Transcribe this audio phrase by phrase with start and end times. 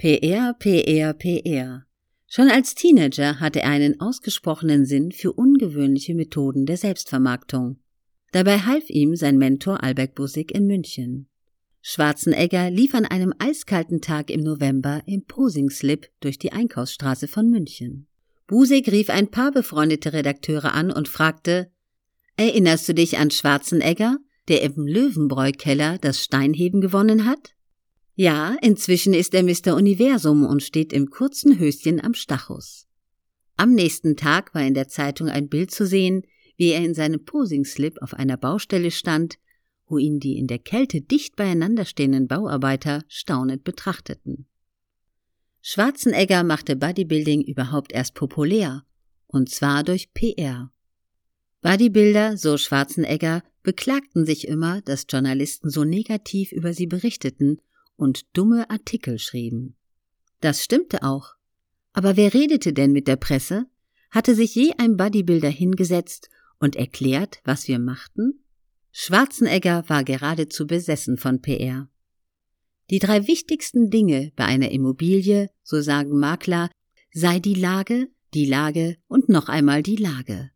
[0.00, 1.84] PR, PR, PR.
[2.28, 7.80] Schon als Teenager hatte er einen ausgesprochenen Sinn für ungewöhnliche Methoden der Selbstvermarktung.
[8.30, 11.26] Dabei half ihm sein Mentor Albert Busig in München.
[11.80, 18.06] Schwarzenegger lief an einem eiskalten Tag im November im Posing-Slip durch die Einkaufsstraße von München.
[18.46, 21.72] Busig rief ein paar befreundete Redakteure an und fragte,
[22.36, 27.56] Erinnerst du dich an Schwarzenegger, der im Löwenbräu-Keller das Steinheben gewonnen hat?
[28.20, 29.76] Ja, inzwischen ist er Mr.
[29.76, 32.88] Universum und steht im kurzen Höschen am Stachus.
[33.56, 36.22] Am nächsten Tag war in der Zeitung ein Bild zu sehen,
[36.56, 39.38] wie er in seinem Posing-Slip auf einer Baustelle stand,
[39.86, 44.48] wo ihn die in der Kälte dicht beieinander stehenden Bauarbeiter staunend betrachteten.
[45.62, 48.82] Schwarzenegger machte Bodybuilding überhaupt erst populär,
[49.28, 50.72] und zwar durch PR.
[51.62, 57.60] Bodybuilder, so Schwarzenegger, beklagten sich immer, dass Journalisten so negativ über sie berichteten
[57.98, 59.76] und dumme Artikel schrieben.
[60.40, 61.34] Das stimmte auch.
[61.92, 63.66] Aber wer redete denn mit der Presse?
[64.10, 68.44] Hatte sich je ein Bodybuilder hingesetzt und erklärt, was wir machten?
[68.92, 71.90] Schwarzenegger war geradezu besessen von PR.
[72.90, 76.70] Die drei wichtigsten Dinge bei einer Immobilie, so sagen Makler,
[77.12, 80.50] sei die Lage, die Lage und noch einmal die Lage.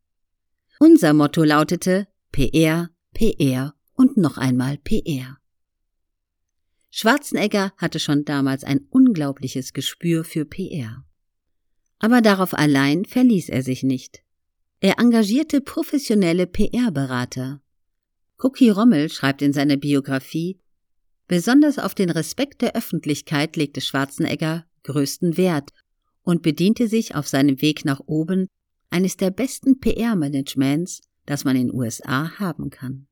[0.79, 5.42] Unser Motto lautete PR, PR und noch einmal PR.
[6.95, 11.03] Schwarzenegger hatte schon damals ein unglaubliches Gespür für PR.
[11.99, 14.23] Aber darauf allein verließ er sich nicht.
[14.81, 17.63] Er engagierte professionelle PR-Berater.
[18.39, 20.59] Cookie Rommel schreibt in seiner Biografie,
[21.29, 25.71] besonders auf den Respekt der Öffentlichkeit legte Schwarzenegger größten Wert
[26.23, 28.49] und bediente sich auf seinem Weg nach oben
[28.91, 33.07] eines der besten PR-Managements, das man in USA haben kann.